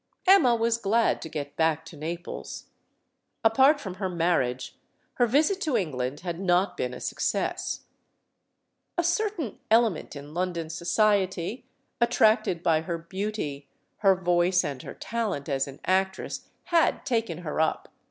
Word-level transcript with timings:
Emma 0.25 0.55
was 0.55 0.77
glad 0.79 1.21
to 1.21 1.29
get 1.29 1.55
back 1.55 1.85
to 1.85 1.95
Naples. 1.95 2.65
Apart 3.43 3.79
from 3.79 3.97
her 4.01 4.09
marriage, 4.09 4.75
her 5.19 5.27
visit 5.27 5.61
to 5.61 5.77
England 5.77 6.21
had 6.21 6.39
not 6.39 6.75
been 6.75 6.91
a 6.91 6.99
suc 6.99 7.19
cess. 7.19 7.81
A 8.97 9.03
certain 9.03 9.59
element 9.69 10.15
in 10.15 10.33
London 10.33 10.71
society, 10.71 11.67
attracted 12.01 12.63
by 12.63 12.81
her 12.81 12.97
beauty, 12.97 13.69
her 13.97 14.15
voice, 14.15 14.63
and 14.63 14.81
her 14.81 14.95
talent 14.95 15.47
as 15.47 15.67
an 15.67 15.79
actress, 15.85 16.49
had 16.63 17.05
taken 17.05 17.37
her 17.45 17.59
up. 17.61 17.89